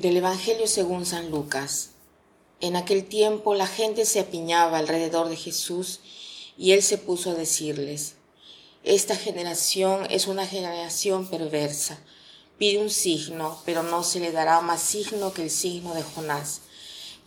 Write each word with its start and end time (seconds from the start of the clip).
Del 0.00 0.16
Evangelio 0.16 0.66
según 0.66 1.06
San 1.06 1.30
Lucas. 1.30 1.90
En 2.60 2.74
aquel 2.74 3.04
tiempo 3.04 3.54
la 3.54 3.68
gente 3.68 4.06
se 4.06 4.18
apiñaba 4.18 4.78
alrededor 4.78 5.28
de 5.28 5.36
Jesús 5.36 6.00
y 6.58 6.72
él 6.72 6.82
se 6.82 6.98
puso 6.98 7.30
a 7.30 7.34
decirles, 7.34 8.16
Esta 8.82 9.14
generación 9.14 10.04
es 10.10 10.26
una 10.26 10.48
generación 10.48 11.28
perversa. 11.28 12.00
Pide 12.58 12.82
un 12.82 12.90
signo, 12.90 13.62
pero 13.64 13.84
no 13.84 14.02
se 14.02 14.18
le 14.18 14.32
dará 14.32 14.60
más 14.62 14.82
signo 14.82 15.32
que 15.32 15.42
el 15.42 15.50
signo 15.50 15.94
de 15.94 16.02
Jonás. 16.02 16.62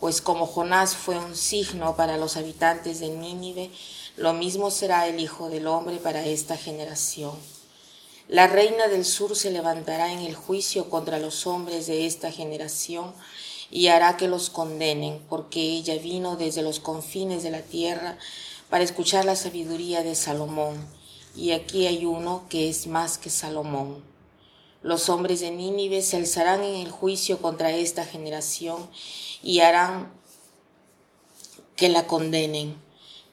Pues 0.01 0.19
como 0.19 0.45
Jonás 0.45 0.93
fue 0.93 1.17
un 1.17 1.37
signo 1.37 1.95
para 1.95 2.17
los 2.17 2.35
habitantes 2.35 2.99
de 2.99 3.07
Nínive, 3.07 3.71
lo 4.17 4.33
mismo 4.33 4.71
será 4.71 5.07
el 5.07 5.21
Hijo 5.21 5.47
del 5.47 5.67
Hombre 5.67 5.99
para 5.99 6.25
esta 6.25 6.57
generación. 6.57 7.31
La 8.27 8.47
reina 8.47 8.89
del 8.89 9.05
sur 9.05 9.37
se 9.37 9.51
levantará 9.51 10.11
en 10.11 10.19
el 10.19 10.35
juicio 10.35 10.89
contra 10.89 11.17
los 11.17 11.47
hombres 11.47 11.87
de 11.87 12.05
esta 12.05 12.29
generación 12.29 13.13
y 13.71 13.87
hará 13.87 14.17
que 14.17 14.27
los 14.27 14.49
condenen, 14.49 15.21
porque 15.29 15.61
ella 15.61 15.97
vino 15.97 16.35
desde 16.35 16.61
los 16.61 16.81
confines 16.81 17.41
de 17.41 17.51
la 17.51 17.61
tierra 17.61 18.17
para 18.69 18.83
escuchar 18.83 19.23
la 19.23 19.37
sabiduría 19.37 20.03
de 20.03 20.13
Salomón, 20.13 20.85
y 21.37 21.51
aquí 21.51 21.87
hay 21.87 22.05
uno 22.05 22.43
que 22.49 22.67
es 22.67 22.87
más 22.87 23.17
que 23.17 23.29
Salomón. 23.29 24.03
Los 24.83 25.07
hombres 25.07 25.39
de 25.39 25.51
Nínive 25.51 26.01
se 26.01 26.17
alzarán 26.17 26.63
en 26.63 26.75
el 26.75 26.91
juicio 26.91 27.41
contra 27.41 27.71
esta 27.71 28.05
generación 28.05 28.89
y 29.41 29.59
harán 29.61 30.11
que 31.77 31.87
la 31.87 32.07
condenen, 32.07 32.75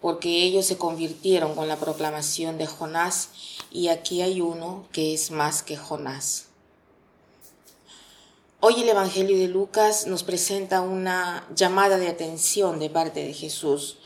porque 0.04 0.42
ellos 0.42 0.66
se 0.66 0.76
convirtieron 0.76 1.54
con 1.54 1.66
la 1.66 1.78
proclamación 1.78 2.58
de 2.58 2.66
Jonás 2.66 3.30
y 3.70 3.88
aquí 3.88 4.20
hay 4.20 4.42
uno 4.42 4.86
que 4.92 5.14
es 5.14 5.30
más 5.30 5.62
que 5.62 5.78
Jonás. 5.78 6.48
Hoy 8.60 8.82
el 8.82 8.88
Evangelio 8.90 9.38
de 9.38 9.48
Lucas 9.48 10.06
nos 10.06 10.22
presenta 10.22 10.82
una 10.82 11.48
llamada 11.56 11.96
de 11.96 12.08
atención 12.08 12.80
de 12.80 12.90
parte 12.90 13.24
de 13.24 13.32
Jesús. 13.32 13.96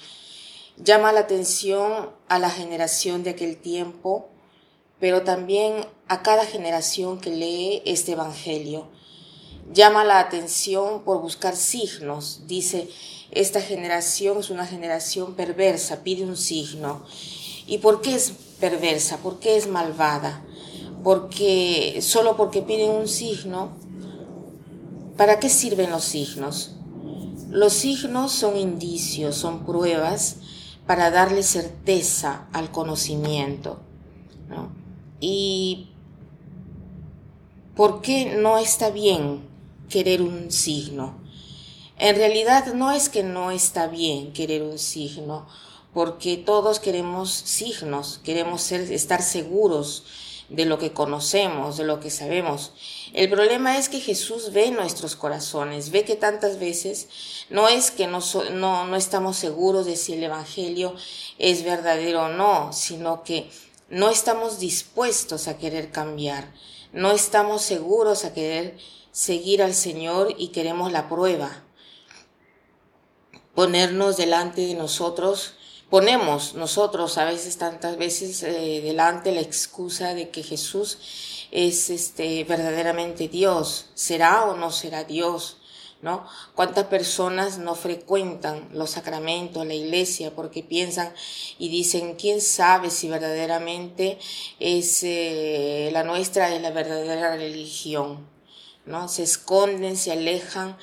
Llama 0.77 1.13
la 1.13 1.19
atención 1.19 2.11
a 2.29 2.39
la 2.39 2.51
generación 2.51 3.25
de 3.25 3.31
aquel 3.31 3.57
tiempo, 3.57 4.29
pero 5.01 5.23
también 5.23 5.85
a 6.07 6.23
cada 6.23 6.47
generación 6.47 7.19
que 7.19 7.31
lee 7.31 7.83
este 7.85 8.13
Evangelio. 8.13 8.87
Llama 9.73 10.05
la 10.05 10.21
atención 10.21 11.03
por 11.03 11.21
buscar 11.21 11.55
signos. 11.55 12.43
Dice, 12.47 12.89
esta 13.31 13.61
generación 13.61 14.39
es 14.39 14.51
una 14.51 14.67
generación 14.67 15.35
perversa, 15.35 16.03
pide 16.03 16.25
un 16.25 16.37
signo. 16.37 17.03
¿Y 17.67 17.79
por 17.79 18.01
qué 18.01 18.15
es 18.15 18.33
perversa? 18.61 19.19
¿Por 19.19 19.39
qué 19.39 19.57
es 19.57 19.69
malvada? 19.69 20.43
Porque 21.05 21.99
solo 22.01 22.37
porque 22.37 22.63
piden 22.63 22.91
un 22.91 23.09
signo, 23.09 23.73
¿para 25.17 25.39
qué 25.39 25.51
sirven 25.51 25.91
los 25.91 26.05
signos? 26.05 26.75
Los 27.51 27.75
signos 27.75 28.33
son 28.33 28.57
indicios, 28.57 29.37
son 29.37 29.65
pruebas 29.67 30.37
para 30.87 31.11
darle 31.11 31.43
certeza 31.43 32.49
al 32.53 32.71
conocimiento. 32.71 33.81
¿Y 35.21 35.91
por 37.77 38.01
qué 38.01 38.37
no 38.37 38.59
está 38.59 38.91
bien 38.91 39.47
querer 39.89 40.23
un 40.23 40.51
signo? 40.51 41.21
En 41.99 42.15
realidad 42.15 42.73
no 42.75 42.93
es 42.93 43.09
que 43.09 43.23
no 43.23 43.51
está 43.51 43.89
bien 43.89 44.33
querer 44.33 44.63
un 44.63 44.79
signo, 44.79 45.49
porque 45.93 46.37
todos 46.37 46.79
queremos 46.79 47.33
signos, 47.33 48.21
queremos 48.23 48.63
ser, 48.63 48.93
estar 48.93 49.21
seguros 49.21 50.05
de 50.49 50.65
lo 50.65 50.79
que 50.79 50.93
conocemos, 50.93 51.77
de 51.77 51.85
lo 51.85 52.01
que 52.01 52.11
sabemos. 52.11 52.73
El 53.13 53.29
problema 53.29 53.77
es 53.77 53.89
que 53.89 54.01
Jesús 54.01 54.53
ve 54.53 54.71
nuestros 54.71 55.17
corazones, 55.17 55.91
ve 55.91 56.05
que 56.05 56.17
tantas 56.17 56.59
veces 56.59 57.09
no 57.51 57.69
es 57.69 57.91
que 57.91 58.07
no, 58.07 58.21
no, 58.53 58.87
no 58.87 58.97
estamos 58.97 59.37
seguros 59.37 59.87
de 59.87 59.97
si 59.97 60.15
el 60.15 60.23
Evangelio 60.23 60.95
es 61.39 61.65
verdadero 61.65 62.27
o 62.27 62.29
no, 62.29 62.73
sino 62.73 63.25
que 63.25 63.51
no 63.89 64.11
estamos 64.11 64.59
dispuestos 64.59 65.49
a 65.49 65.59
querer 65.59 65.91
cambiar, 65.91 66.53
no 66.93 67.13
estamos 67.13 67.63
seguros 67.63 68.25
a 68.25 68.33
querer 68.33 68.79
seguir 69.13 69.63
al 69.63 69.75
Señor 69.75 70.35
y 70.39 70.49
queremos 70.49 70.93
la 70.93 71.09
prueba. 71.09 71.65
Ponernos 73.55 74.17
delante 74.17 74.63
de 74.63 74.75
nosotros. 74.75 75.55
Ponemos 75.91 76.55
nosotros 76.55 77.19
a 77.19 77.25
veces 77.25 77.57
tantas 77.57 77.97
veces 77.97 78.43
eh, 78.43 78.81
delante 78.83 79.33
la 79.33 79.41
excusa 79.41 80.15
de 80.15 80.31
que 80.31 80.43
Jesús 80.43 80.99
es 81.51 81.91
este 81.91 82.45
verdaderamente 82.45 83.29
Dios, 83.29 83.87
será 83.95 84.45
o 84.45 84.55
no 84.55 84.71
será 84.71 85.05
Dios, 85.05 85.58
¿no? 86.01 86.25
¿Cuántas 86.55 86.87
personas 86.87 87.59
no 87.59 87.75
frecuentan 87.75 88.69
los 88.73 88.91
sacramentos, 88.91 89.67
la 89.67 89.75
iglesia, 89.75 90.35
porque 90.35 90.63
piensan 90.63 91.13
y 91.59 91.69
dicen, 91.69 92.15
quién 92.15 92.41
sabe 92.41 92.91
si 92.91 93.09
verdaderamente 93.09 94.19
es 94.61 95.03
eh, 95.03 95.91
la 95.93 96.05
nuestra 96.05 96.55
es 96.55 96.63
la 96.63 96.71
verdadera 96.71 97.37
religión, 97.37 98.27
¿no? 98.87 99.09
Se 99.09 99.25
esconden, 99.25 99.97
se 99.97 100.13
alejan, 100.13 100.77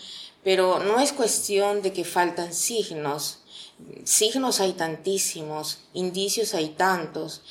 pero 0.44 0.80
no 0.80 1.00
es 1.00 1.14
cuestión 1.14 1.82
de 1.82 1.94
que 1.94 2.04
faltan 2.04 2.54
signos, 2.54 3.40
signos 4.04 4.60
hay 4.60 4.74
tantísimos, 4.74 5.80
indicios 5.94 6.54
hay 6.54 6.70
tantos. 6.70 7.42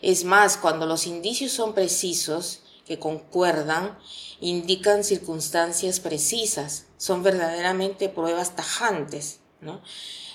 Es 0.00 0.24
más, 0.24 0.56
cuando 0.56 0.86
los 0.86 1.06
indicios 1.06 1.52
son 1.52 1.74
precisos, 1.74 2.61
que 2.92 2.98
concuerdan, 2.98 3.98
indican 4.40 5.02
circunstancias 5.02 5.98
precisas, 5.98 6.86
son 6.98 7.22
verdaderamente 7.22 8.10
pruebas 8.10 8.54
tajantes, 8.54 9.40
¿no? 9.62 9.80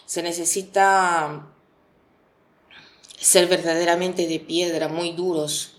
Se 0.07 0.23
necesita 0.23 1.47
ser 3.19 3.47
verdaderamente 3.47 4.25
de 4.25 4.39
piedra, 4.39 4.87
muy 4.87 5.11
duros, 5.11 5.73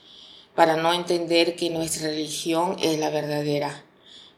para 0.55 0.77
no 0.77 0.93
entender 0.93 1.57
que 1.57 1.71
nuestra 1.71 2.09
religión 2.09 2.77
es 2.81 2.99
la 2.99 3.11
verdadera. 3.11 3.85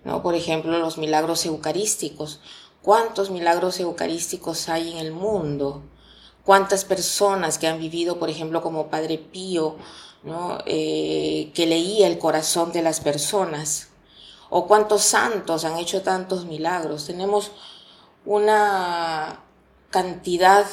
¿no? 0.05 0.23
Por 0.23 0.35
ejemplo, 0.35 0.79
los 0.79 0.97
milagros 0.97 1.45
eucarísticos 1.45 2.41
cuántos 2.83 3.31
milagros 3.31 3.79
eucarísticos 3.81 4.69
hay 4.69 4.93
en 4.93 4.99
el 4.99 5.13
mundo, 5.13 5.83
cuántas 6.51 6.85
personas 6.85 7.59
que 7.59 7.69
han 7.69 7.79
vivido, 7.79 8.19
por 8.19 8.29
ejemplo, 8.29 8.61
como 8.61 8.89
Padre 8.89 9.19
Pío, 9.19 9.77
¿no? 10.25 10.59
Eh, 10.67 11.53
que 11.55 11.65
leía 11.65 12.09
el 12.09 12.19
corazón 12.19 12.73
de 12.73 12.83
las 12.83 12.99
personas, 12.99 13.91
o 14.49 14.67
cuántos 14.67 15.03
santos 15.03 15.65
han 15.65 15.79
hecho 15.79 16.03
tantos 16.03 16.47
milagros. 16.47 17.07
Tenemos 17.07 17.53
una 18.25 19.45
cantidad 19.91 20.67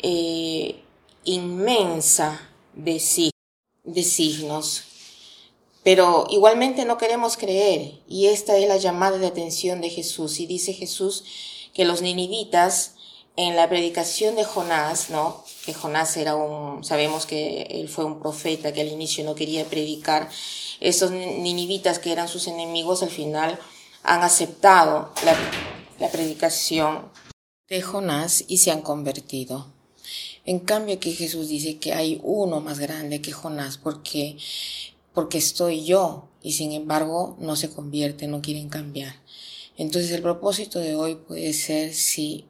eh, 0.00 0.84
inmensa 1.24 2.40
de, 2.72 3.02
de 3.82 4.02
signos 4.04 4.84
pero 5.82 6.28
igualmente 6.30 6.84
no 6.84 6.98
queremos 6.98 7.36
creer, 7.36 7.94
y 8.06 8.26
esta 8.26 8.56
es 8.56 8.68
la 8.68 8.76
llamada 8.76 9.18
de 9.18 9.26
atención 9.26 9.80
de 9.80 9.90
Jesús. 9.90 10.38
Y 10.38 10.46
dice 10.46 10.72
Jesús 10.72 11.24
que 11.72 11.84
los 11.84 12.00
ninivitas, 12.02 12.97
en 13.38 13.54
la 13.54 13.68
predicación 13.68 14.34
de 14.34 14.42
Jonás, 14.42 15.10
¿no? 15.10 15.44
Que 15.64 15.72
Jonás 15.72 16.16
era 16.16 16.34
un, 16.34 16.82
sabemos 16.82 17.24
que 17.24 17.68
él 17.70 17.88
fue 17.88 18.04
un 18.04 18.18
profeta 18.18 18.72
que 18.72 18.80
al 18.80 18.88
inicio 18.88 19.24
no 19.24 19.36
quería 19.36 19.64
predicar. 19.64 20.28
Esos 20.80 21.12
ninivitas 21.12 22.00
que 22.00 22.10
eran 22.10 22.26
sus 22.26 22.48
enemigos 22.48 23.04
al 23.04 23.10
final 23.10 23.56
han 24.02 24.22
aceptado 24.22 25.12
la, 25.24 25.36
la 26.00 26.10
predicación 26.10 27.12
de 27.68 27.80
Jonás 27.80 28.44
y 28.48 28.58
se 28.58 28.72
han 28.72 28.82
convertido. 28.82 29.68
En 30.44 30.58
cambio 30.58 30.96
aquí 30.96 31.12
Jesús 31.12 31.46
dice 31.46 31.78
que 31.78 31.92
hay 31.92 32.20
uno 32.24 32.60
más 32.60 32.80
grande 32.80 33.22
que 33.22 33.30
Jonás 33.30 33.78
porque 33.78 34.36
porque 35.14 35.38
estoy 35.38 35.84
yo 35.84 36.28
y 36.42 36.54
sin 36.54 36.72
embargo 36.72 37.36
no 37.38 37.54
se 37.54 37.70
convierte, 37.70 38.26
no 38.26 38.42
quieren 38.42 38.68
cambiar. 38.68 39.14
Entonces 39.76 40.10
el 40.10 40.22
propósito 40.22 40.80
de 40.80 40.96
hoy 40.96 41.14
puede 41.14 41.52
ser 41.52 41.94
sí 41.94 42.47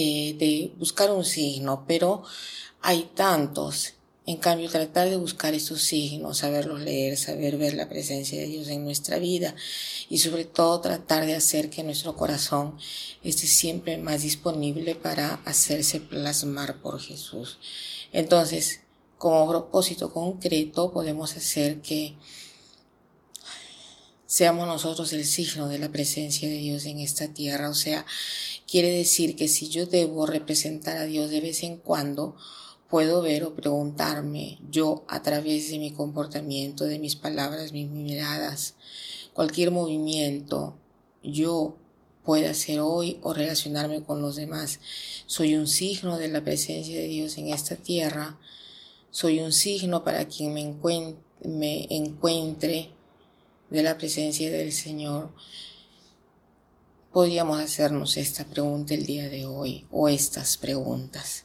eh, 0.00 0.36
de 0.38 0.72
buscar 0.78 1.10
un 1.10 1.24
signo, 1.24 1.84
pero 1.88 2.22
hay 2.80 3.10
tantos. 3.16 3.94
En 4.26 4.36
cambio, 4.36 4.70
tratar 4.70 5.10
de 5.10 5.16
buscar 5.16 5.54
esos 5.54 5.82
signos, 5.82 6.38
saberlos 6.38 6.80
leer, 6.80 7.16
saber 7.16 7.56
ver 7.56 7.74
la 7.74 7.88
presencia 7.88 8.38
de 8.38 8.46
Dios 8.46 8.68
en 8.68 8.84
nuestra 8.84 9.18
vida 9.18 9.56
y 10.08 10.18
sobre 10.18 10.44
todo 10.44 10.80
tratar 10.80 11.26
de 11.26 11.34
hacer 11.34 11.68
que 11.68 11.82
nuestro 11.82 12.14
corazón 12.14 12.78
esté 13.24 13.48
siempre 13.48 13.98
más 13.98 14.22
disponible 14.22 14.94
para 14.94 15.34
hacerse 15.44 15.98
plasmar 15.98 16.80
por 16.80 17.00
Jesús. 17.00 17.58
Entonces, 18.12 18.82
como 19.16 19.48
propósito 19.48 20.12
concreto 20.12 20.92
podemos 20.92 21.36
hacer 21.36 21.80
que 21.80 22.14
seamos 24.28 24.66
nosotros 24.66 25.14
el 25.14 25.24
signo 25.24 25.68
de 25.68 25.78
la 25.78 25.88
presencia 25.88 26.46
de 26.46 26.58
Dios 26.58 26.84
en 26.84 27.00
esta 27.00 27.28
tierra. 27.28 27.70
O 27.70 27.74
sea, 27.74 28.04
quiere 28.70 28.90
decir 28.90 29.36
que 29.36 29.48
si 29.48 29.70
yo 29.70 29.86
debo 29.86 30.26
representar 30.26 30.98
a 30.98 31.06
Dios 31.06 31.30
de 31.30 31.40
vez 31.40 31.62
en 31.62 31.78
cuando, 31.78 32.36
puedo 32.90 33.22
ver 33.22 33.44
o 33.44 33.54
preguntarme 33.54 34.58
yo 34.70 35.02
a 35.08 35.22
través 35.22 35.70
de 35.70 35.78
mi 35.78 35.92
comportamiento, 35.92 36.84
de 36.84 36.98
mis 36.98 37.16
palabras, 37.16 37.72
mis 37.72 37.88
miradas, 37.88 38.74
cualquier 39.32 39.70
movimiento, 39.70 40.76
yo 41.22 41.78
pueda 42.22 42.50
hacer 42.50 42.80
hoy 42.80 43.18
o 43.22 43.32
relacionarme 43.32 44.02
con 44.02 44.20
los 44.20 44.36
demás. 44.36 44.78
Soy 45.24 45.54
un 45.54 45.66
signo 45.66 46.18
de 46.18 46.28
la 46.28 46.44
presencia 46.44 46.98
de 46.98 47.08
Dios 47.08 47.38
en 47.38 47.48
esta 47.48 47.76
tierra. 47.76 48.38
Soy 49.10 49.40
un 49.40 49.52
signo 49.52 50.04
para 50.04 50.26
quien 50.26 50.52
me, 50.52 50.76
me 51.42 51.86
encuentre 51.88 52.97
de 53.70 53.82
la 53.82 53.98
presencia 53.98 54.50
del 54.50 54.72
Señor. 54.72 55.32
Podríamos 57.12 57.60
hacernos 57.60 58.16
esta 58.16 58.44
pregunta 58.44 58.94
el 58.94 59.06
día 59.06 59.28
de 59.28 59.46
hoy 59.46 59.86
o 59.90 60.08
estas 60.08 60.56
preguntas. 60.56 61.44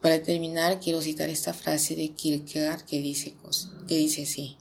Para 0.00 0.22
terminar, 0.22 0.80
quiero 0.80 1.00
citar 1.00 1.30
esta 1.30 1.54
frase 1.54 1.96
de 1.96 2.10
Kierkegaard 2.10 2.82
que 2.82 3.00
dice, 3.00 3.34
que 3.88 3.96
dice 3.96 4.24
así. 4.24 4.58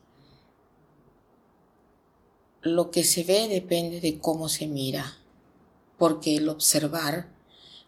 Lo 2.61 2.91
que 2.91 3.03
se 3.03 3.25
ve 3.25 3.49
depende 3.49 3.99
de 3.99 4.19
cómo 4.19 4.47
se 4.47 4.67
mira, 4.67 5.17
porque 5.97 6.37
el 6.37 6.47
observar 6.47 7.29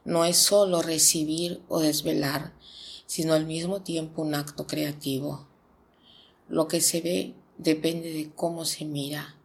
no 0.04 0.26
es 0.26 0.36
solo 0.36 0.82
recibir 0.82 1.62
o 1.70 1.80
desvelar, 1.80 2.54
sino 3.06 3.34
al 3.34 3.46
mismo 3.46 3.82
tiempo 3.82 4.22
un 4.22 4.36
acto 4.36 4.68
creativo. 4.68 5.48
Lo 6.50 6.68
que 6.68 6.82
se 6.82 7.00
ve 7.00 7.34
depende 7.58 8.12
de 8.12 8.32
cómo 8.34 8.66
se 8.66 8.86
mira, 8.86 9.36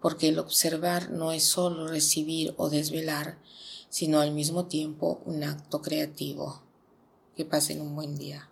porque 0.00 0.28
el 0.28 0.38
observar 0.38 1.10
no 1.10 1.32
es 1.32 1.44
solo 1.44 1.88
recibir 1.88 2.54
o 2.56 2.68
desvelar, 2.68 3.38
sino 3.88 4.20
al 4.20 4.32
mismo 4.32 4.66
tiempo 4.66 5.20
un 5.24 5.44
acto 5.44 5.82
creativo. 5.82 6.62
Que 7.36 7.44
pasen 7.44 7.82
un 7.82 7.94
buen 7.94 8.16
día. 8.16 8.48